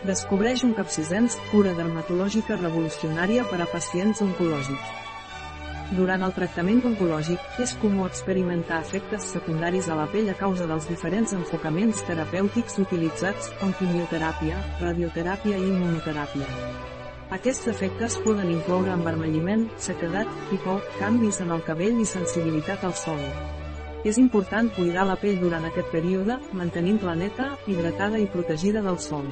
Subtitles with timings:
[0.00, 4.94] Descobreix un capsisens, cura dermatològica revolucionària per a pacients oncològics.
[5.92, 10.88] Durant el tractament oncològic, és comú experimentar efectes secundaris a la pell a causa dels
[10.88, 16.48] diferents enfocaments terapèutics utilitzats, com quimioteràpia, radioteràpia i immunoteràpia.
[17.36, 23.20] Aquests efectes poden incloure envermelliment, sequedat, picor, canvis en el cabell i sensibilitat al sol.
[24.00, 29.28] És important cuidar la pell durant aquest període, mantenint-la neta, hidratada i protegida del sol.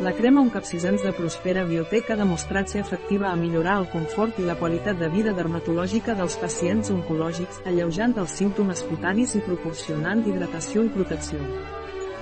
[0.00, 4.36] La crema un capsisens de Prospera Biotech ha demostrat ser efectiva a millorar el confort
[4.38, 10.22] i la qualitat de vida dermatològica dels pacients oncològics, alleujant els símptomes cutanis i proporcionant
[10.22, 11.42] hidratació i protecció.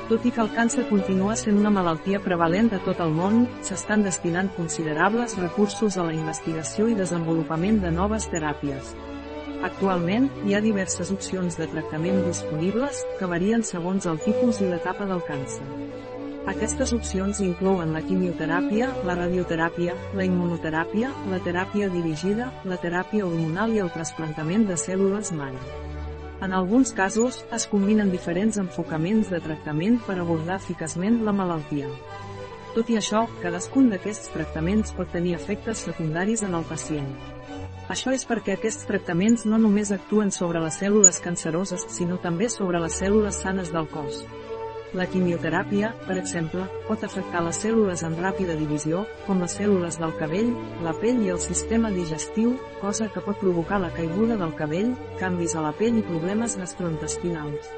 [0.08, 4.08] Tot i que el càncer continua sent una malaltia prevalent a tot el món, s'estan
[4.08, 8.96] destinant considerables recursos a la investigació i desenvolupament de noves teràpies.
[9.68, 15.04] Actualment, hi ha diverses opcions de tractament disponibles, que varien segons el tipus i l'etapa
[15.12, 16.05] del càncer.
[16.46, 23.74] Aquestes opcions inclouen la quimioteràpia, la radioteràpia, la immunoteràpia, la teràpia dirigida, la teràpia hormonal
[23.74, 25.58] i el trasplantament de cèl·lules mare.
[26.46, 31.90] En alguns casos, es combinen diferents enfocaments de tractament per abordar eficaçment la malaltia.
[32.78, 37.10] Tot i això, cadascun d'aquests tractaments pot tenir efectes secundaris en el pacient.
[37.90, 42.78] Això és perquè aquests tractaments no només actuen sobre les cèl·lules canceroses, sinó també sobre
[42.86, 44.22] les cèl·lules sanes del cos.
[44.94, 50.14] La quimioteràpia, per exemple, pot afectar les cèl·lules en ràpida divisió, com les cèl·lules del
[50.20, 50.52] cabell,
[50.86, 55.56] la pell i el sistema digestiu, cosa que pot provocar la caiguda del cabell, canvis
[55.56, 57.72] a la pell i problemes gastrointestinals.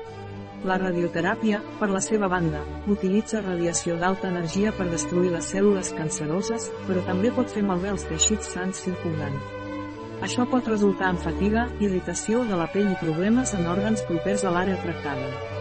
[0.69, 6.69] La radioteràpia, per la seva banda, utilitza radiació d'alta energia per destruir les cèl·lules canceroses,
[6.87, 9.55] però també pot fer malbé els teixits sants circundants.
[10.27, 14.53] Això pot resultar en fatiga, irritació de la pell i problemes en òrgans propers a
[14.53, 15.58] l'àrea tractada.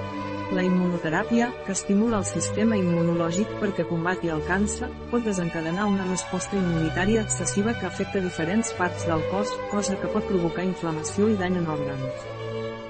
[0.56, 6.56] La immunoteràpia, que estimula el sistema immunològic perquè combati el càncer, pot desencadenar una resposta
[6.56, 11.60] immunitària excessiva que afecta diferents parts del cos, cosa que pot provocar inflamació i dany
[11.60, 12.28] en òrgans.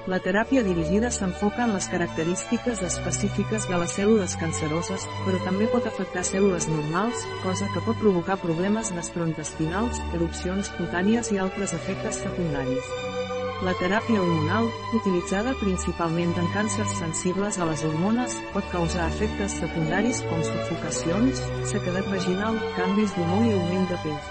[0.08, 5.84] La teràpia dirigida s'enfoca en les característiques específiques de les cèl·lules canceroses, però també pot
[5.90, 13.27] afectar cèl·lules normals, cosa que pot provocar problemes gastrointestinals, erupcions cutànies i altres efectes secundaris.
[13.66, 20.20] La teràpia hormonal, utilitzada principalment en càncers sensibles a les hormones, pot causar efectes secundaris
[20.28, 24.28] com sufocacions, sequedat vaginal, canvis d'humor i augment de pes.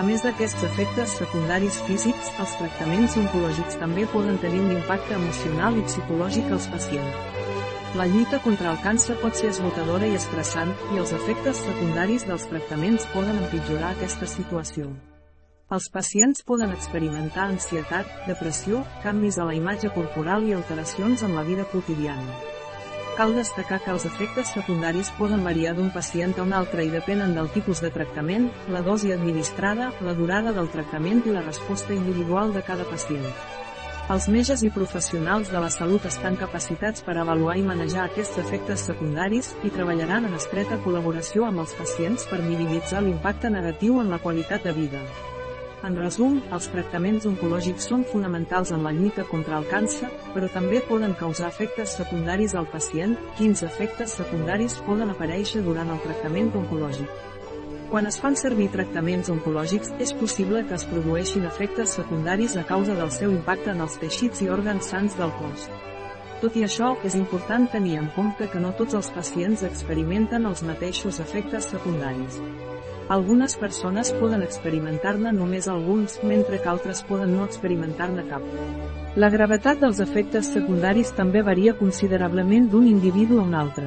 [0.00, 5.76] A més d'aquests efectes secundaris físics, els tractaments oncològics també poden tenir un impacte emocional
[5.76, 7.42] i psicològic als pacients.
[8.00, 12.48] La lluita contra el càncer pot ser esgotadora i estressant, i els efectes secundaris dels
[12.48, 14.88] tractaments poden empitjorar aquesta situació.
[15.74, 21.42] Els pacients poden experimentar ansietat, depressió, canvis a la imatge corporal i alteracions en la
[21.42, 22.36] vida quotidiana.
[23.18, 27.34] Cal destacar que els efectes secundaris poden variar d'un pacient a un altre i depenen
[27.34, 32.54] del tipus de tractament, la dosi administrada, la durada del tractament i la resposta individual
[32.54, 33.26] de cada pacient.
[34.06, 38.86] Els metges i professionals de la salut estan capacitats per avaluar i manejar aquests efectes
[38.86, 44.22] secundaris i treballaran en estreta col·laboració amb els pacients per minimitzar l'impacte negatiu en la
[44.22, 45.02] qualitat de vida.
[45.84, 50.80] En resum, els tractaments oncològics són fonamentals en la lluita contra el càncer, però també
[50.88, 53.12] poden causar efectes secundaris al pacient.
[53.36, 57.10] Quins efectes secundaris poden aparèixer durant el tractament oncològic?
[57.90, 62.96] Quan es fan servir tractaments oncològics, és possible que es produeixin efectes secundaris a causa
[62.96, 65.68] del seu impacte en els teixits i òrgans sants del cos.
[66.40, 70.64] Tot i això, és important tenir en compte que no tots els pacients experimenten els
[70.66, 72.40] mateixos efectes secundaris.
[73.08, 78.42] Algunes persones poden experimentar-ne només alguns, mentre que altres poden no experimentar-ne cap.
[79.14, 83.86] La gravetat dels efectes secundaris també varia considerablement d'un individu a un altre.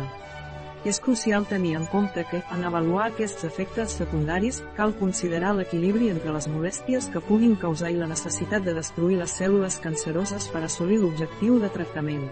[0.88, 6.31] És crucial tenir en compte que, en avaluar aquests efectes secundaris, cal considerar l'equilibri entre
[6.31, 11.01] les molèsties que puguin causar i la necessitat de destruir les cèl·lules canceroses per assolir
[11.03, 12.24] l'objectiu de tractament.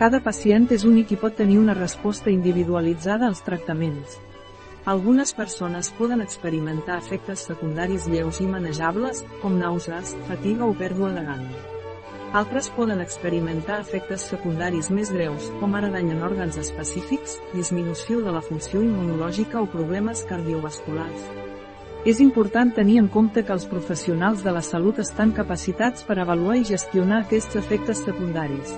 [0.00, 4.16] Cada pacient és únic i pot tenir una resposta individualitzada als tractaments.
[4.88, 11.24] Algunes persones poden experimentar efectes secundaris lleus i manejables, com nàusees, fatiga o pèrdua de
[11.26, 11.58] gana.
[12.40, 18.32] Altres poden experimentar efectes secundaris més greus, com ara dany en òrgans específics, disminució de
[18.32, 21.28] la funció immunològica o problemes cardiovasculars.
[22.08, 26.56] És important tenir en compte que els professionals de la salut estan capacitats per avaluar
[26.56, 28.72] i gestionar aquests efectes secundaris.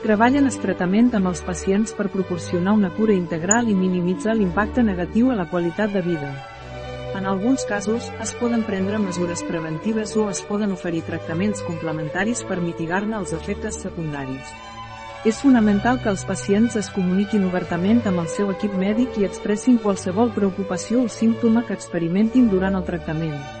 [0.00, 5.36] Treballen estretament amb els pacients per proporcionar una cura integral i minimitzar l'impacte negatiu a
[5.36, 6.30] la qualitat de vida.
[7.18, 12.62] En alguns casos, es poden prendre mesures preventives o es poden oferir tractaments complementaris per
[12.64, 14.56] mitigar-ne els efectes secundaris.
[15.28, 19.76] És fonamental que els pacients es comuniquin obertament amb el seu equip mèdic i expressin
[19.84, 23.59] qualsevol preocupació o símptoma que experimentin durant el tractament.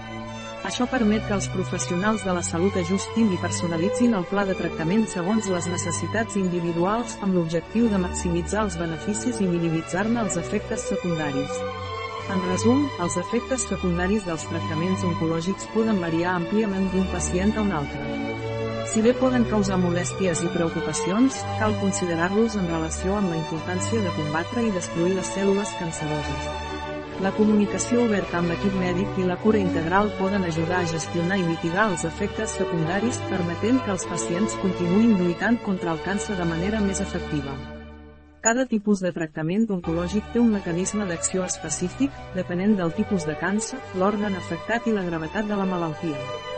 [0.60, 5.06] Això permet que els professionals de la salut ajustin i personalitzin el pla de tractament
[5.08, 11.56] segons les necessitats individuals amb l'objectiu de maximitzar els beneficis i minimitzar-ne els efectes secundaris.
[12.30, 17.72] En resum, els efectes secundaris dels tractaments oncològics poden variar àmpliament d'un pacient a un
[17.80, 18.04] altre.
[18.92, 24.12] Si bé poden causar molèsties i preocupacions, cal considerar-los en relació amb la importància de
[24.18, 26.69] combatre i destruir les cèl·lules canceroses.
[27.20, 31.44] La comunicació oberta amb l'equip mèdic i la cura integral poden ajudar a gestionar i
[31.44, 36.80] mitigar els efectes secundaris permetent que els pacients continuïn lluitant contra el càncer de manera
[36.80, 37.52] més efectiva.
[38.40, 43.82] Cada tipus de tractament oncològic té un mecanisme d'acció específic, depenent del tipus de càncer,
[44.00, 46.48] l'òrgan afectat i la gravetat de la malaltia.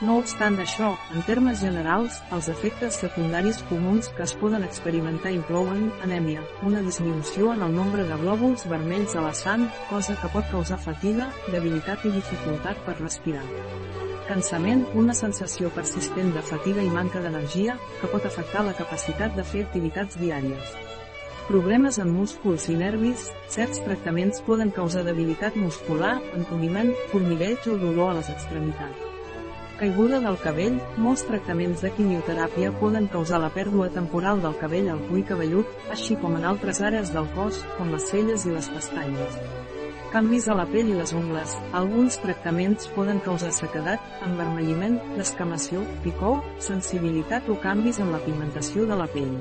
[0.00, 5.90] No obstant això, en termes generals, els efectes secundaris comuns que es poden experimentar inclouen
[6.06, 10.48] anèmia, una disminució en el nombre de glòbuls vermells a la sang, cosa que pot
[10.54, 13.44] causar fatiga, debilitat i dificultat per respirar.
[14.30, 19.44] Cansament, una sensació persistent de fatiga i manca d'energia, que pot afectar la capacitat de
[19.44, 20.72] fer activitats diàries.
[21.50, 28.14] Problemes en músculs i nervis, certs tractaments poden causar debilitat muscular, entoniment, formigueig o dolor
[28.14, 29.09] a les extremitats.
[29.80, 34.98] Caiguda del cabell, molts tractaments de quimioteràpia poden causar la pèrdua temporal del cabell al
[35.06, 39.38] cuir cabellut, així com en altres àrees del cos, com les celles i les pestanyes.
[40.12, 41.54] Canvis a la pell i les ungles.
[41.80, 49.00] Alguns tractaments poden causar sequedat, envermelliment, descamació, picor, sensibilitat o canvis en la pigmentació de
[49.00, 49.32] la pell.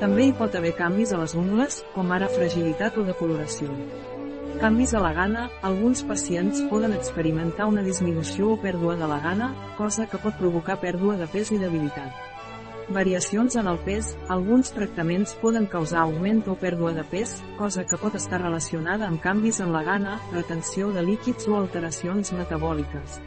[0.00, 3.68] També hi pot haver canvis a les ungles, com ara fragilitat o decoloració.
[4.60, 9.54] Canvis a la gana, alguns pacients poden experimentar una disminució o pèrdua de la gana,
[9.78, 12.12] cosa que pot provocar pèrdua de pes i debilitat.
[12.90, 18.00] Variacions en el pes, alguns tractaments poden causar augment o pèrdua de pes, cosa que
[18.00, 23.20] pot estar relacionada amb canvis en la gana, retenció de líquids o alteracions metabòliques.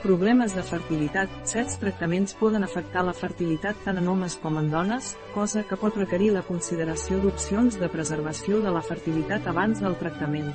[0.00, 1.32] Problemes de fertilitat.
[1.44, 5.98] Certs tractaments poden afectar la fertilitat tant en homes com en dones, cosa que pot
[6.00, 10.48] requerir la consideració d'opcions de preservació de la fertilitat abans del tractament.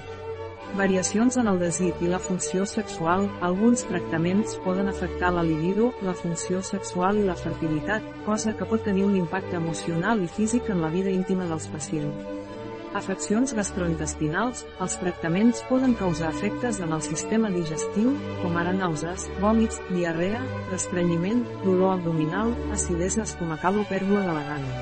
[0.79, 3.27] Variacions en el desig i la funció sexual.
[3.45, 8.81] Alguns tractaments poden afectar la libido, la funció sexual i la fertilitat, cosa que pot
[8.83, 12.44] tenir un impacte emocional i físic en la vida íntima dels pacients.
[12.95, 19.81] Afeccions gastrointestinals, els tractaments poden causar efectes en el sistema digestiu, com ara nàusees, vòmits,
[19.89, 20.39] diarrea,
[20.69, 24.79] restrenyiment, dolor abdominal, acidesa estomacal o pèrdua de la gana.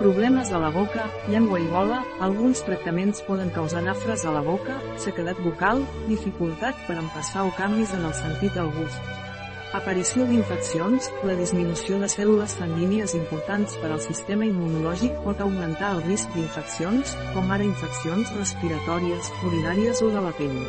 [0.00, 4.80] Problemes a la boca, llengua i gola, alguns tractaments poden causar nafres a la boca,
[5.04, 9.25] sequedat bucal, dificultat per empassar o canvis en el sentit del gust.
[9.74, 16.04] Aparició d'infeccions, la disminució de cèl·lules sanguínies importants per al sistema immunològic pot augmentar el
[16.06, 20.60] risc d'infeccions, com ara infeccions respiratòries, urinàries o de la pell.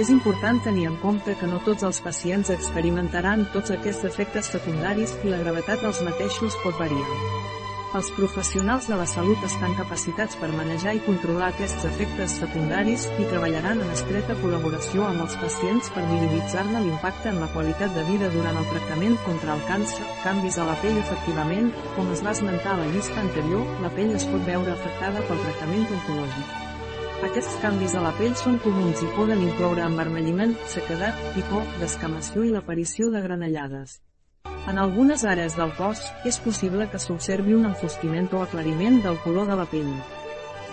[0.00, 5.14] És important tenir en compte que no tots els pacients experimentaran tots aquests efectes secundaris
[5.22, 7.63] i la gravetat dels mateixos pot variar.
[7.94, 13.26] Els professionals de la salut estan capacitats per manejar i controlar aquests efectes secundaris i
[13.30, 18.30] treballaran en estreta col·laboració amb els pacients per minimitzar-ne l'impacte en la qualitat de vida
[18.32, 22.72] durant el tractament contra el càncer, canvis a la pell efectivament, com es va esmentar
[22.72, 26.56] a la llista anterior, la pell es pot veure afectada pel tractament oncològic.
[27.28, 32.50] Aquests canvis a la pell són comuns i poden incloure envermelliment, sequedat, picor, descamació i
[32.56, 34.00] l'aparició de granellades.
[34.70, 39.50] En algunes àrees del cos, és possible que s'observi un enfosquiment o aclariment del color
[39.50, 39.90] de la pell.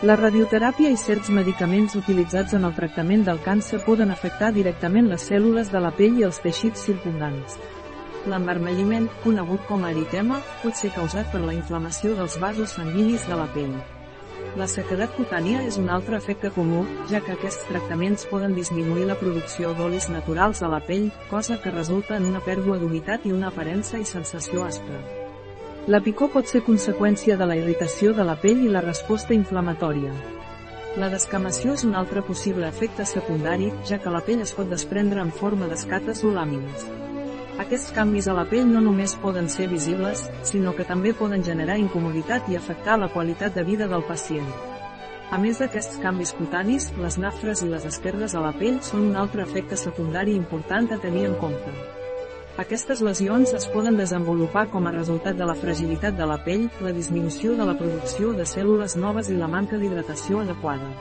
[0.07, 5.27] La radioteràpia i certs medicaments utilitzats en el tractament del càncer poden afectar directament les
[5.29, 7.59] cèl·lules de la pell i els teixits circundants.
[8.31, 13.37] L'envermelliment, conegut com a eritema, pot ser causat per la inflamació dels vasos sanguinis de
[13.37, 13.75] la pell.
[14.59, 19.15] La sequedat cutània és un altre efecte comú, ja que aquests tractaments poden disminuir la
[19.15, 23.47] producció d'olis naturals a la pell, cosa que resulta en una pèrdua d'humitat i una
[23.47, 24.99] aparença i sensació aspra.
[25.87, 30.11] La picor pot ser conseqüència de la irritació de la pell i la resposta inflamatòria.
[30.99, 35.23] La descamació és un altre possible efecte secundari, ja que la pell es pot desprendre
[35.23, 37.10] en forma d'escates o làmines.
[37.59, 41.75] Aquests canvis a la pell no només poden ser visibles, sinó que també poden generar
[41.81, 44.47] incomoditat i afectar la qualitat de vida del pacient.
[45.31, 49.19] A més d'aquests canvis cutanis, les nafres i les esquerdes a la pell són un
[49.19, 51.75] altre efecte secundari important a tenir en compte.
[52.59, 56.91] Aquestes lesions es poden desenvolupar com a resultat de la fragilitat de la pell, la
[56.91, 60.91] disminució de la producció de cèl·lules noves i la manca d'hidratació adequada.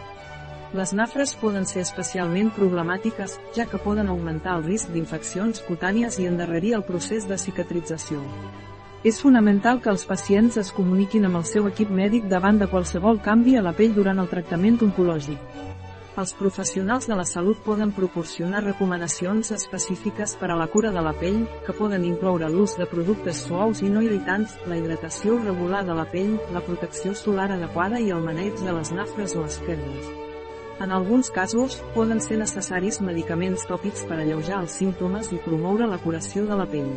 [0.70, 6.28] Les nafres poden ser especialment problemàtiques, ja que poden augmentar el risc d'infeccions cutànies i
[6.30, 8.20] endarrerir el procés de cicatrització.
[9.02, 13.18] És fonamental que els pacients es comuniquin amb el seu equip mèdic davant de qualsevol
[13.24, 15.42] canvi a la pell durant el tractament oncològic.
[16.20, 21.16] Els professionals de la salut poden proporcionar recomanacions específiques per a la cura de la
[21.18, 25.98] pell, que poden incloure l'ús de productes suaus i no irritants, la hidratació regular de
[25.98, 30.29] la pell, la protecció solar adequada i el maneig de les nafres o esquerdes.
[30.80, 35.98] En alguns casos, poden ser necessaris medicaments tòpics per alleujar els símptomes i promoure la
[36.00, 36.94] curació de la pell.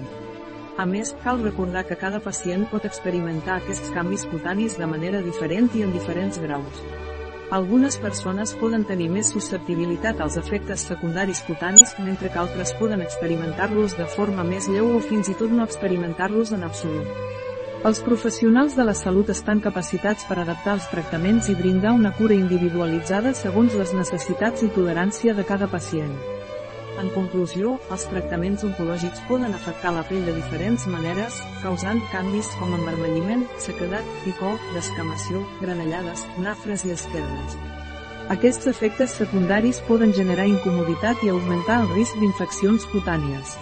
[0.79, 5.67] A més, cal recordar que cada pacient pot experimentar aquests canvis cutanis de manera diferent
[5.75, 6.79] i en diferents graus.
[7.53, 13.97] Algunes persones poden tenir més susceptibilitat als efectes secundaris cutanis, mentre que altres poden experimentar-los
[13.99, 17.33] de forma més lleu o fins i tot no experimentar-los en absolut.
[17.83, 22.37] Els professionals de la salut estan capacitats per adaptar els tractaments i brindar una cura
[22.37, 26.13] individualitzada segons les necessitats i tolerància de cada pacient.
[27.01, 32.71] En conclusió, els tractaments oncològics poden afectar la pell de diferents maneres, causant canvis com
[32.77, 37.59] envermelliment, sequedat, picor, descamació, granellades, nafres i esquerdes.
[38.31, 43.57] Aquests efectes secundaris poden generar incomoditat i augmentar el risc d'infeccions cutànies.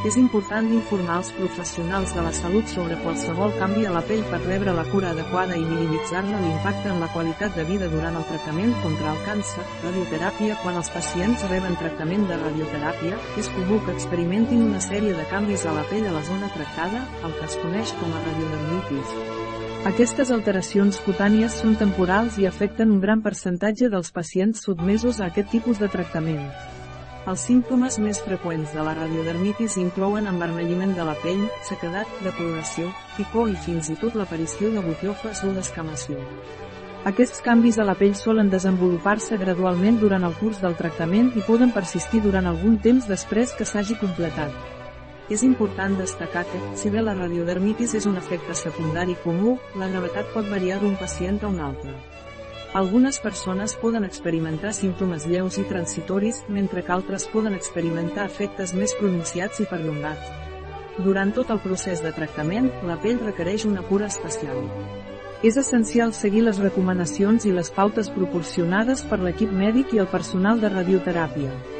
[0.00, 4.38] És important informar els professionals de la salut sobre qualsevol canvi a la pell per
[4.46, 8.72] rebre la cura adequada i minimitzar-ne l'impacte en la qualitat de vida durant el tractament
[8.80, 9.66] contra el càncer.
[9.82, 15.28] Radioteràpia Quan els pacients reben tractament de radioteràpia, és comú que experimentin una sèrie de
[15.28, 19.16] canvis a la pell a la zona tractada, el que es coneix com a radiodermitis.
[19.92, 25.52] Aquestes alteracions cutànies són temporals i afecten un gran percentatge dels pacients sotmesos a aquest
[25.52, 26.46] tipus de tractament.
[27.30, 33.52] Els símptomes més freqüents de la radiodermitis inclouen envermelliment de la pell, sequedat, decoloració, picor
[33.52, 36.16] i fins i tot l'aparició de butiofes o descamació.
[37.06, 41.70] Aquests canvis a la pell solen desenvolupar-se gradualment durant el curs del tractament i poden
[41.76, 44.56] persistir durant algun temps després que s'hagi completat.
[45.30, 50.34] És important destacar que, si bé la radiodermitis és un efecte secundari comú, la gravetat
[50.34, 51.94] pot variar d'un pacient a un altre.
[52.72, 58.94] Algunes persones poden experimentar símptomes lleus i transitoris, mentre que altres poden experimentar efectes més
[58.94, 60.28] pronunciats i perllongats.
[61.02, 64.62] Durant tot el procés de tractament, la pell requereix una cura especial.
[65.42, 70.62] És essencial seguir les recomanacions i les pautes proporcionades per l'equip mèdic i el personal
[70.62, 71.79] de radioteràpia.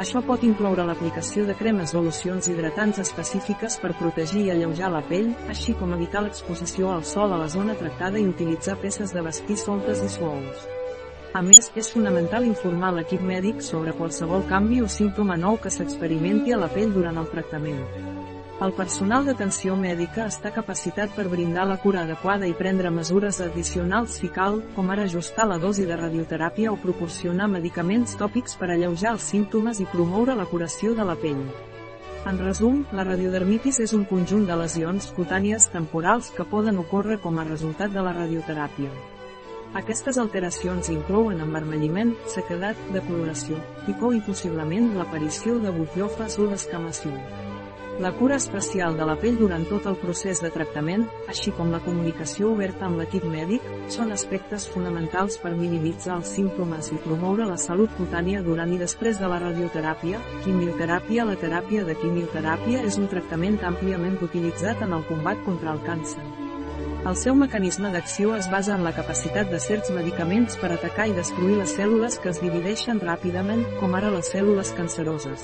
[0.00, 5.02] Això pot incloure l'aplicació de cremes o locions hidratants específiques per protegir i alleujar la
[5.04, 9.24] pell, així com evitar l'exposició al sol a la zona tractada i utilitzar peces de
[9.28, 10.64] vestir soltes i suaus.
[11.36, 16.52] A més, és fonamental informar l'equip mèdic sobre qualsevol canvi o símptoma nou que s'experimenti
[16.52, 18.31] a la pell durant el tractament.
[18.62, 24.20] El personal d'atenció mèdica està capacitat per brindar la cura adequada i prendre mesures addicionals
[24.20, 29.16] si cal, com ara ajustar la dosi de radioteràpia o proporcionar medicaments tòpics per alleujar
[29.16, 31.42] els símptomes i promoure la curació de la pell.
[32.30, 37.42] En resum, la radiodermitis és un conjunt de lesions cutànies temporals que poden ocórrer com
[37.42, 38.92] a resultat de la radioteràpia.
[39.82, 47.50] Aquestes alteracions inclouen envermelliment, sequedat, decoloració, picor i possiblement l'aparició de butiofes o descamació.
[48.00, 51.80] La cura especial de la pell durant tot el procés de tractament, així com la
[51.84, 57.60] comunicació oberta amb l'equip mèdic, són aspectes fonamentals per minimitzar els símptomes i promoure la
[57.60, 60.22] salut cutània durant i després de la radioteràpia.
[60.46, 65.84] Quimioteràpia La teràpia de quimioteràpia és un tractament àmpliament utilitzat en el combat contra el
[65.84, 66.41] càncer.
[67.02, 71.14] El seu mecanisme d'acció es basa en la capacitat de certs medicaments per atacar i
[71.16, 75.42] destruir les cèl·lules que es divideixen ràpidament, com ara les cèl·lules canceroses.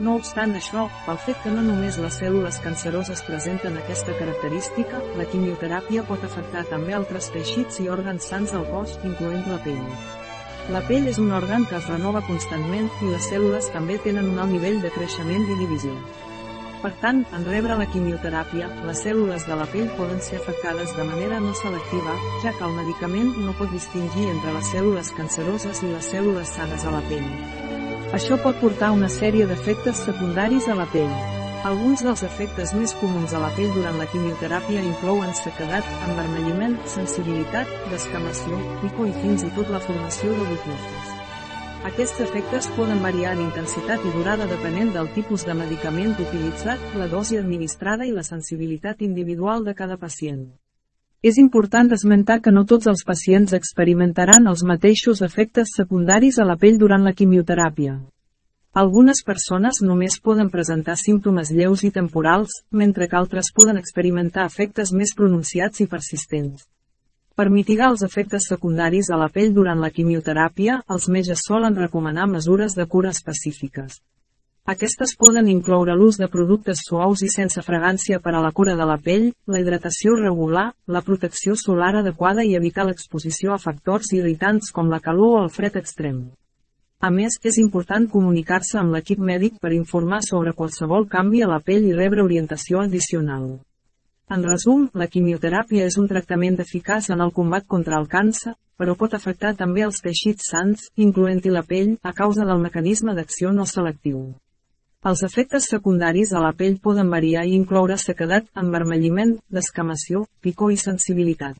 [0.00, 5.28] No obstant això, pel fet que no només les cèl·lules canceroses presenten aquesta característica, la
[5.28, 9.84] quimioteràpia pot afectar també altres teixits i òrgans sants del cos, incloent la pell.
[10.72, 14.40] La pell és un òrgan que es renova constantment i les cèl·lules també tenen un
[14.40, 15.92] alt nivell de creixement i divisió.
[16.80, 21.04] Per tant, en rebre la quimioteràpia, les cèl·lules de la pell poden ser afectades de
[21.04, 25.90] manera no selectiva, ja que el medicament no pot distingir entre les cèl·lules canceroses i
[25.90, 27.28] les cèl·lules sanes a la pell.
[28.16, 31.12] Això pot portar una sèrie d'efectes secundaris a la pell.
[31.68, 37.68] Alguns dels efectes més comuns a la pell durant la quimioteràpia inclouen sequedat, envermelliment, sensibilitat,
[37.92, 41.09] descamació, pico i fins i tot la formació de butifes.
[41.80, 47.06] Aquests efectes poden variar en intensitat i durada depenent del tipus de medicament utilitzat, la
[47.08, 50.42] dosi administrada i la sensibilitat individual de cada pacient.
[51.24, 56.58] És important esmentar que no tots els pacients experimentaran els mateixos efectes secundaris a la
[56.60, 57.94] pell durant la quimioteràpia.
[58.82, 64.92] Algunes persones només poden presentar símptomes lleus i temporals, mentre que altres poden experimentar efectes
[64.92, 66.68] més pronunciats i persistents.
[67.40, 72.26] Per mitigar els efectes secundaris a la pell durant la quimioteràpia, els metges solen recomanar
[72.28, 73.94] mesures de cura específiques.
[74.72, 78.88] Aquestes poden incloure l'ús de productes suaus i sense fragància per a la cura de
[78.90, 84.68] la pell, la hidratació regular, la protecció solar adequada i evitar l'exposició a factors irritants
[84.68, 86.20] com la calor o el fred extrem.
[87.00, 91.62] A més, és important comunicar-se amb l'equip mèdic per informar sobre qualsevol canvi a la
[91.64, 93.48] pell i rebre orientació addicional.
[94.30, 98.94] En resum, la quimioteràpia és un tractament eficaç en el combat contra el càncer, però
[99.00, 103.66] pot afectar també els teixits sants, incloent-hi la pell, a causa del mecanisme d'acció no
[103.66, 104.20] selectiu.
[105.10, 110.78] Els efectes secundaris a la pell poden variar i incloure sequedat, envermelliment, descamació, picor i
[110.78, 111.58] sensibilitat.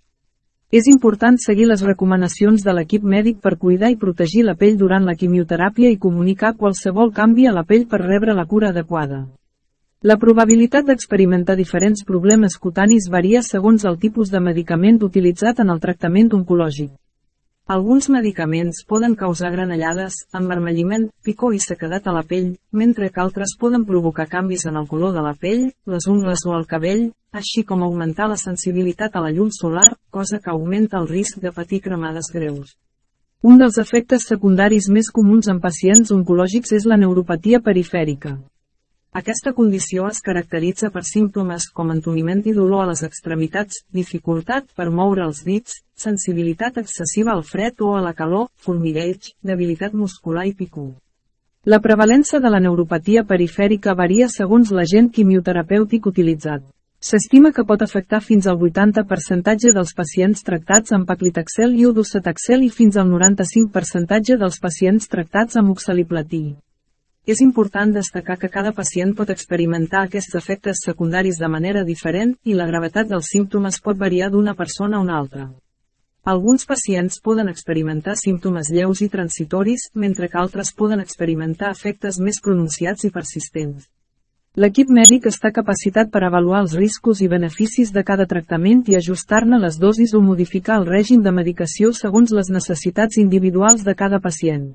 [0.70, 5.10] És important seguir les recomanacions de l'equip mèdic per cuidar i protegir la pell durant
[5.10, 9.24] la quimioteràpia i comunicar qualsevol canvi a la pell per rebre la cura adequada.
[10.08, 15.80] La probabilitat d'experimentar diferents problemes cutanis varia segons el tipus de medicament utilitzat en el
[15.82, 16.94] tractament oncològic.
[17.74, 23.52] Alguns medicaments poden causar granellades, envermelliment, picor i sequedat a la pell, mentre que altres
[23.60, 27.02] poden provocar canvis en el color de la pell, les ungles o el cabell,
[27.36, 31.52] així com augmentar la sensibilitat a la llum solar, cosa que augmenta el risc de
[31.52, 32.72] patir cremades greus.
[33.42, 38.38] Un dels efectes secundaris més comuns en pacients oncològics és la neuropatia perifèrica.
[39.18, 44.86] Aquesta condició es caracteritza per símptomes com entoniment i dolor a les extremitats, dificultat per
[44.98, 50.54] moure els dits, sensibilitat excessiva al fred o a la calor, formigueig, debilitat muscular i
[50.54, 50.92] picú.
[51.66, 56.62] La prevalença de la neuropatia perifèrica varia segons l'agent quimioterapèutic utilitzat.
[57.02, 62.70] S'estima que pot afectar fins al 80% dels pacients tractats amb paclitaxel i udocetaxel i
[62.70, 66.44] fins al 95% dels pacients tractats amb oxaliplatí.
[67.26, 72.54] És important destacar que cada pacient pot experimentar aquests efectes secundaris de manera diferent i
[72.56, 75.50] la gravetat dels símptomes pot variar d'una persona a una altra.
[76.24, 82.40] Alguns pacients poden experimentar símptomes lleus i transitoris, mentre que altres poden experimentar efectes més
[82.44, 83.88] pronunciats i persistents.
[84.56, 89.60] L'equip mèdic està capacitat per avaluar els riscos i beneficis de cada tractament i ajustar-ne
[89.62, 94.72] les dosis o modificar el règim de medicació segons les necessitats individuals de cada pacient.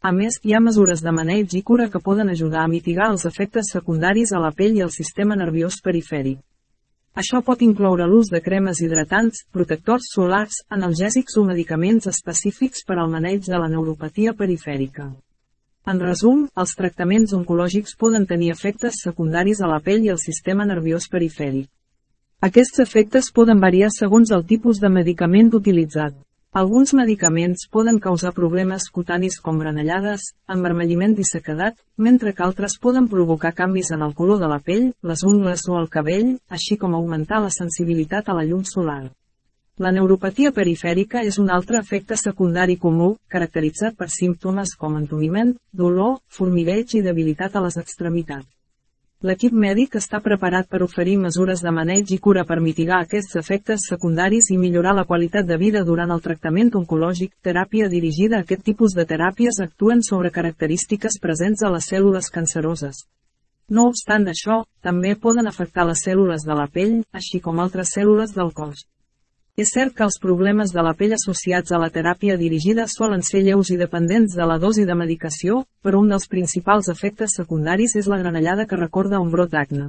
[0.00, 3.24] A més, hi ha mesures de maneig i cura que poden ajudar a mitigar els
[3.26, 6.38] efectes secundaris a la pell i al sistema nerviós perifèric.
[7.18, 13.10] Això pot incloure l'ús de cremes hidratants, protectors solars, analgèsics o medicaments específics per al
[13.10, 15.08] maneig de la neuropatia perifèrica.
[15.90, 20.68] En resum, els tractaments oncològics poden tenir efectes secundaris a la pell i al sistema
[20.68, 21.66] nerviós perifèric.
[22.38, 26.14] Aquests efectes poden variar segons el tipus de medicament utilitzat.
[26.50, 33.04] Alguns medicaments poden causar problemes cutanis com granellades, envermelliment i sequedat, mentre que altres poden
[33.12, 36.96] provocar canvis en el color de la pell, les ungles o el cabell, així com
[36.96, 39.10] augmentar la sensibilitat a la llum solar.
[39.76, 46.22] La neuropatia perifèrica és un altre efecte secundari comú, caracteritzat per símptomes com entumiment, dolor,
[46.32, 48.48] formigueig i debilitat a les extremitats.
[49.26, 53.86] L'equip mèdic està preparat per oferir mesures de maneig i cura per mitigar aquests efectes
[53.90, 57.32] secundaris i millorar la qualitat de vida durant el tractament oncològic.
[57.42, 63.00] Teràpia dirigida a aquest tipus de teràpies actuen sobre característiques presents a les cèl·lules canceroses.
[63.68, 68.38] No obstant això, també poden afectar les cèl·lules de la pell, així com altres cèl·lules
[68.38, 68.86] del cos.
[69.58, 73.40] És cert que els problemes de la pell associats a la teràpia dirigida solen ser
[73.42, 78.06] lleus i dependents de la dosi de medicació, però un dels principals efectes secundaris és
[78.12, 79.88] la granellada que recorda un brot d'acne.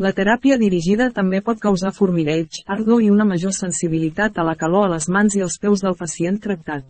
[0.00, 4.88] La teràpia dirigida també pot causar formigueig, ardor i una major sensibilitat a la calor
[4.88, 6.88] a les mans i els peus del pacient tractat.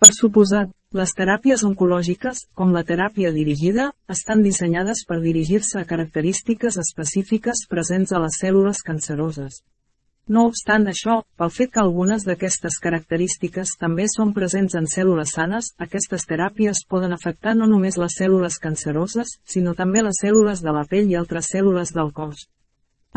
[0.00, 6.80] Per suposat, les teràpies oncològiques, com la teràpia dirigida, estan dissenyades per dirigir-se a característiques
[6.88, 9.60] específiques presents a les cèl·lules canceroses.
[10.28, 15.70] No obstant això, pel fet que algunes d'aquestes característiques també són presents en cèl·lules sanes,
[15.80, 20.82] aquestes teràpies poden afectar no només les cèl·lules canceroses, sinó també les cèl·lules de la
[20.90, 22.42] pell i altres cèl·lules del cos.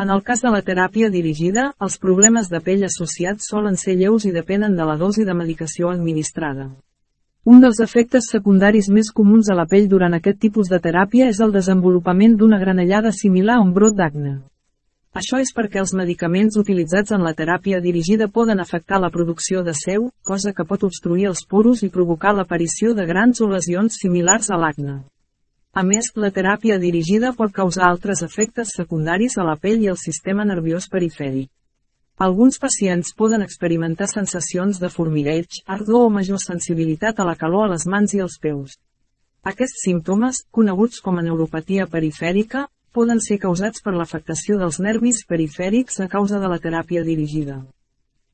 [0.00, 4.24] En el cas de la teràpia dirigida, els problemes de pell associats solen ser lleus
[4.24, 6.70] i depenen de la dosi de medicació administrada.
[7.44, 11.42] Un dels efectes secundaris més comuns a la pell durant aquest tipus de teràpia és
[11.44, 14.38] el desenvolupament d'una granellada similar a un brot d'acne.
[15.12, 19.74] Això és perquè els medicaments utilitzats en la teràpia dirigida poden afectar la producció de
[19.76, 24.48] seu, cosa que pot obstruir els poros i provocar l'aparició de grans o lesions similars
[24.48, 25.02] a l'acne.
[25.72, 30.00] A més, la teràpia dirigida pot causar altres efectes secundaris a la pell i al
[30.00, 31.50] sistema nerviós perifèric.
[32.16, 37.72] Alguns pacients poden experimentar sensacions de formigueig, ardor o major sensibilitat a la calor a
[37.72, 38.78] les mans i els peus.
[39.44, 46.00] Aquests símptomes, coneguts com a neuropatia perifèrica, poden ser causats per l'afectació dels nervis perifèrics
[46.00, 47.62] a causa de la teràpia dirigida.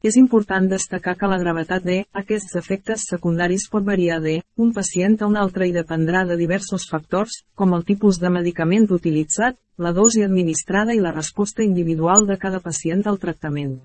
[0.03, 5.17] És important destacar que la gravetat de aquests efectes secundaris pot variar de un pacient
[5.21, 9.93] a un altre i dependrà de diversos factors, com el tipus de medicament utilitzat, la
[9.93, 13.79] dosi administrada i la resposta individual de cada pacient al tractament.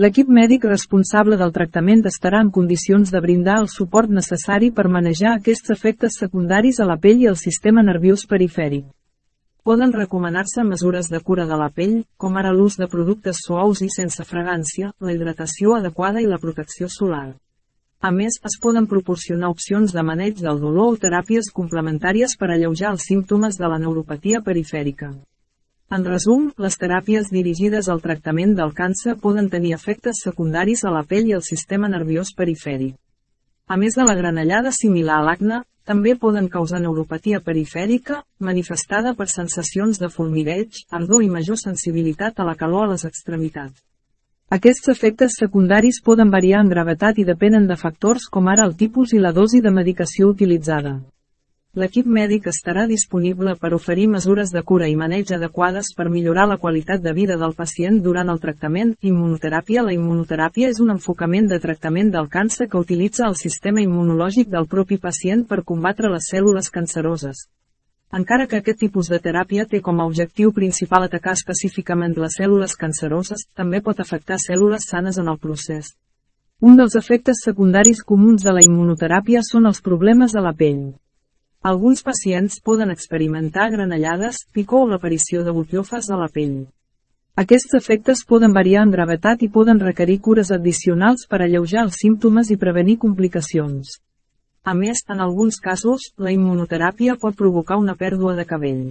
[0.00, 5.36] L'equip mèdic responsable del tractament estarà en condicions de brindar el suport necessari per manejar
[5.36, 8.88] aquests efectes secundaris a la pell i al sistema nerviós perifèric.
[9.64, 13.88] Poden recomanar-se mesures de cura de la pell, com ara l'ús de productes suaus i
[13.88, 17.30] sense fragància, la hidratació adequada i la protecció solar.
[18.04, 22.90] A més, es poden proporcionar opcions de maneig del dolor o teràpies complementàries per alleujar
[22.92, 25.14] els símptomes de la neuropatia perifèrica.
[25.96, 31.06] En resum, les teràpies dirigides al tractament del càncer poden tenir efectes secundaris a la
[31.08, 32.98] pell i al sistema nerviós perifèric.
[33.64, 39.28] A més de la granellada similar a l'acne, també poden causar neuropatia perifèrica, manifestada per
[39.28, 43.82] sensacions de formigueig, ardor i major sensibilitat a la calor a les extremitats.
[44.54, 49.12] Aquests efectes secundaris poden variar en gravetat i depenen de factors com ara el tipus
[49.12, 51.00] i la dosi de medicació utilitzada.
[51.74, 56.56] L'equip mèdic estarà disponible per oferir mesures de cura i maneig adequades per millorar la
[56.64, 58.92] qualitat de vida del pacient durant el tractament.
[59.02, 64.54] Immunoteràpia La immunoteràpia és un enfocament de tractament del càncer que utilitza el sistema immunològic
[64.54, 67.48] del propi pacient per combatre les cèl·lules canceroses.
[68.14, 72.78] Encara que aquest tipus de teràpia té com a objectiu principal atacar específicament les cèl·lules
[72.78, 75.96] canceroses, també pot afectar cèl·lules sanes en el procés.
[76.62, 80.92] Un dels efectes secundaris comuns de la immunoteràpia són els problemes de la pell.
[81.64, 86.58] Alguns pacients poden experimentar granellades, picor o l'aparició de butllofes a la pell.
[87.40, 92.50] Aquests efectes poden variar en gravetat i poden requerir cures addicionals per alleujar els símptomes
[92.52, 93.94] i prevenir complicacions.
[94.62, 98.84] A més, en alguns casos, la immunoteràpia pot provocar una pèrdua de cabell.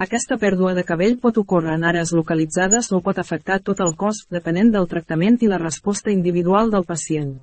[0.00, 4.24] Aquesta pèrdua de cabell pot ocórrer en àrees localitzades o pot afectar tot el cos,
[4.32, 7.42] depenent del tractament i la resposta individual del pacient.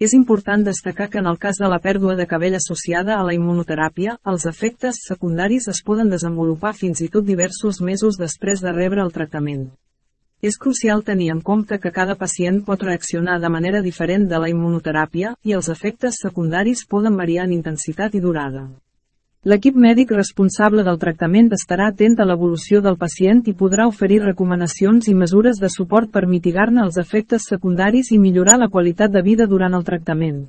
[0.00, 3.34] És important destacar que en el cas de la pèrdua de cabell associada a la
[3.36, 9.04] immunoteràpia, els efectes secundaris es poden desenvolupar fins i tot diversos mesos després de rebre
[9.04, 9.66] el tractament.
[10.40, 14.48] És crucial tenir en compte que cada pacient pot reaccionar de manera diferent de la
[14.48, 18.70] immunoteràpia, i els efectes secundaris poden variar en intensitat i durada.
[19.48, 25.06] L'equip mèdic responsable del tractament estarà atent a l'evolució del pacient i podrà oferir recomanacions
[25.08, 29.46] i mesures de suport per mitigar-ne els efectes secundaris i millorar la qualitat de vida
[29.48, 30.42] durant el tractament.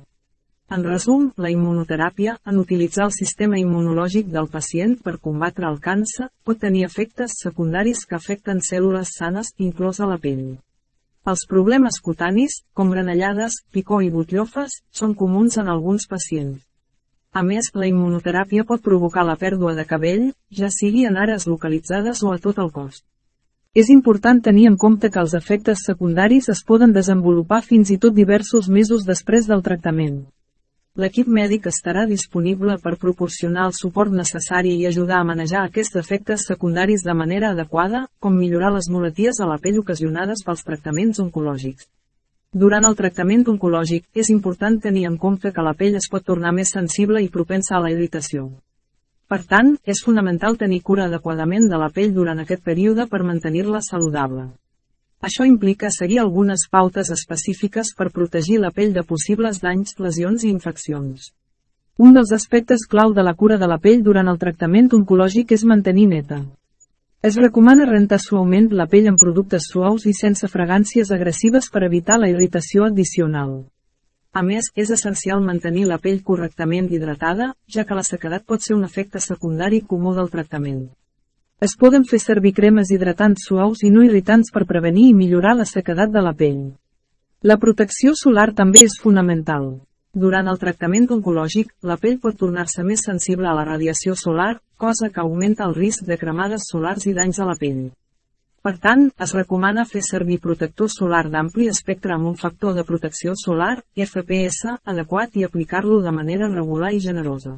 [0.76, 6.28] En resum, la immunoteràpia, en utilitzar el sistema immunològic del pacient per combatre el càncer,
[6.44, 10.58] pot tenir efectes secundaris que afecten cèl·lules sanes, inclosa la pell.
[11.32, 16.60] Els problemes cutanis, com granellades, picor i butllofes, són comuns en alguns pacients.
[17.32, 20.24] A més, la immunoteràpia pot provocar la pèrdua de cabell,
[20.58, 22.98] ja sigui en àrees localitzades o a tot el cos.
[23.82, 28.12] És important tenir en compte que els efectes secundaris es poden desenvolupar fins i tot
[28.18, 30.18] diversos mesos després del tractament.
[31.00, 36.44] L'equip mèdic estarà disponible per proporcionar el suport necessari i ajudar a manejar aquests efectes
[36.52, 41.88] secundaris de manera adequada, com millorar les moleties a la pell ocasionades pels tractaments oncològics.
[42.52, 46.50] Durant el tractament oncològic, és important tenir en compte que la pell es pot tornar
[46.52, 48.50] més sensible i propensa a la irritació.
[49.32, 53.80] Per tant, és fonamental tenir cura adequadament de la pell durant aquest període per mantenir-la
[53.80, 54.50] saludable.
[55.24, 60.50] Això implica seguir algunes pautes específiques per protegir la pell de possibles danys, lesions i
[60.52, 61.32] infeccions.
[61.96, 65.64] Un dels aspectes clau de la cura de la pell durant el tractament oncològic és
[65.64, 66.44] mantenir neta.
[67.22, 72.16] Es recomana rentar suaument la pell amb productes suaus i sense fragàncies agressives per evitar
[72.18, 73.52] la irritació addicional.
[74.34, 78.74] A més, és essencial mantenir la pell correctament hidratada, ja que la sequedat pot ser
[78.74, 80.82] un efecte secundari comú del tractament.
[81.62, 85.68] Es poden fer servir cremes hidratants suaus i no irritants per prevenir i millorar la
[85.76, 86.72] sequedat de la pell.
[87.46, 89.76] La protecció solar també és fonamental.
[90.14, 95.08] Durant el tractament oncològic, la pell pot tornar-se més sensible a la radiació solar, cosa
[95.08, 97.86] que augmenta el risc de cremades solars i danys a la pell.
[98.60, 103.32] Per tant, es recomana fer servir protector solar d'ampli espectre amb un factor de protecció
[103.44, 107.56] solar, FPS, adequat i aplicar-lo de manera regular i generosa.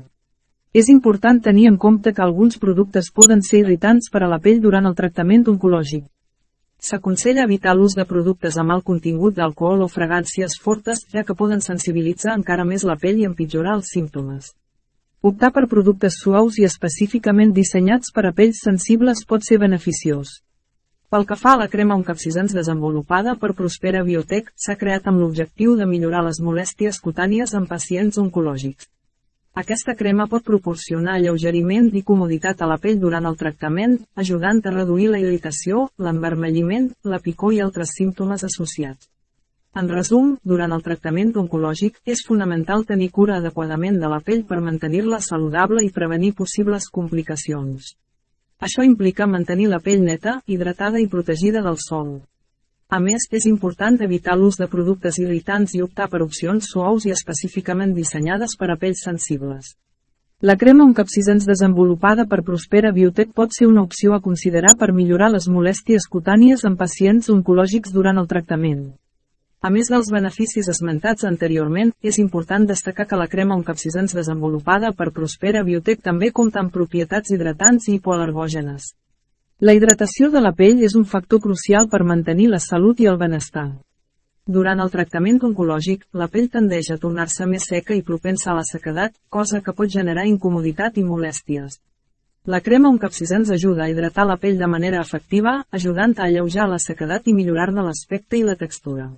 [0.72, 4.62] És important tenir en compte que alguns productes poden ser irritants per a la pell
[4.62, 6.06] durant el tractament oncològic.
[6.84, 11.62] S'aconsella evitar l'ús de productes amb alt contingut d'alcohol o fragàncies fortes, ja que poden
[11.64, 14.50] sensibilitzar encara més la pell i empitjorar els símptomes.
[15.24, 20.34] Optar per productes suaus i específicament dissenyats per a pells sensibles pot ser beneficiós.
[21.08, 25.78] Pel que fa a la crema encapsisans desenvolupada per Prospera Biotech, s'ha creat amb l'objectiu
[25.80, 28.90] de millorar les molèsties cutànies en pacients oncològics.
[29.60, 34.72] Aquesta crema pot proporcionar alleugeriment i comoditat a la pell durant el tractament, ajudant a
[34.74, 39.06] reduir la irritació, l'envermelliment, la picor i altres símptomes associats.
[39.78, 44.58] En resum, durant el tractament oncològic, és fonamental tenir cura adequadament de la pell per
[44.58, 47.94] mantenir-la saludable i prevenir possibles complicacions.
[48.58, 52.16] Això implica mantenir la pell neta, hidratada i protegida del sol.
[52.94, 57.11] A més, és important evitar l'ús de productes irritants i optar per opcions suaus i
[57.11, 59.72] específicament dissenyades per a pells sensibles.
[60.48, 65.33] La crema encapsisens desenvolupada per Prospera Biotech pot ser una opció a considerar per millorar
[65.35, 68.85] les molèsties cutànies en pacients oncològics durant el tractament.
[69.64, 75.11] A més dels beneficis esmentats anteriorment, és important destacar que la crema encapsisens desenvolupada per
[75.11, 78.92] Prospera Biotech també compta amb propietats hidratants i hipoalergògenes.
[79.64, 83.16] La hidratació de la pell és un factor crucial per mantenir la salut i el
[83.16, 83.62] benestar.
[84.57, 88.66] Durant el tractament oncològic, la pell tendeix a tornar-se més seca i propensa a la
[88.70, 91.81] sequedat, cosa que pot generar incomoditat i molèsties.
[92.44, 96.83] La crema encapsisens ajuda a hidratar la pell de manera efectiva, ajudant a alleujar la
[96.90, 99.11] sequedat i millorar-ne l'aspecte i la textura.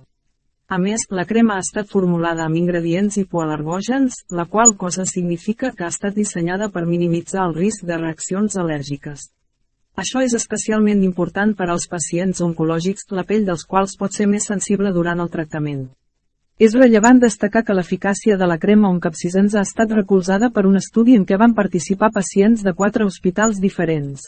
[0.69, 5.83] A més, la crema ha estat formulada amb ingredients hipoalergògens, la qual cosa significa que
[5.83, 9.33] ha estat dissenyada per minimitzar el risc de reaccions al·lèrgiques.
[9.97, 14.45] Això és especialment important per als pacients oncològics, la pell dels quals pot ser més
[14.45, 15.87] sensible durant el tractament.
[16.61, 21.15] És rellevant destacar que l'eficàcia de la crema oncapsisens ha estat recolzada per un estudi
[21.17, 24.27] en què van participar pacients de quatre hospitals diferents.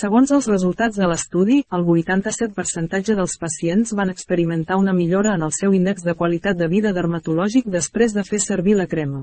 [0.00, 5.54] Segons els resultats de l'estudi, el 87% dels pacients van experimentar una millora en el
[5.54, 9.22] seu índex de qualitat de vida dermatològic després de fer servir la crema.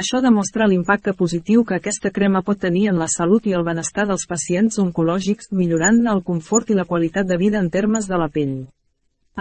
[0.00, 4.06] Això demostra l'impacte positiu que aquesta crema pot tenir en la salut i el benestar
[4.08, 8.30] dels pacients oncològics, millorant el confort i la qualitat de vida en termes de la
[8.32, 8.54] pell.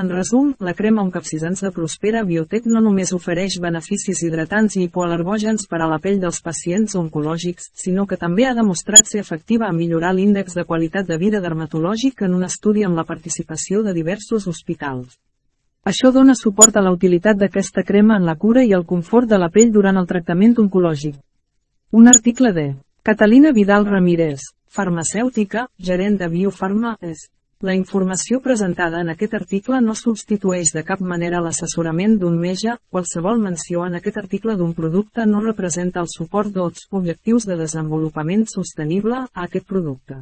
[0.01, 5.67] En resum, la crema encapsisens de Prospera Biotech no només ofereix beneficis hidratants i hipoalergògens
[5.71, 9.73] per a la pell dels pacients oncològics, sinó que també ha demostrat ser efectiva a
[9.81, 14.51] millorar l'índex de qualitat de vida dermatològic en un estudi amb la participació de diversos
[14.51, 15.15] hospitals.
[15.89, 19.37] Això dona suport a la utilitat d'aquesta crema en la cura i el confort de
[19.41, 21.15] la pell durant el tractament oncològic.
[21.91, 22.65] Un article de
[23.01, 27.23] Catalina Vidal Ramírez, farmacèutica, gerent de Biofarma, és
[27.61, 33.41] la informació presentada en aquest article no substitueix de cap manera l'assessorament d'un metge, qualsevol
[33.41, 39.23] menció en aquest article d'un producte no representa el suport dels objectius de desenvolupament sostenible
[39.25, 40.21] a aquest producte.